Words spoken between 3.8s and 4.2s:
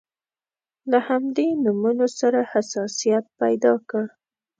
کړ.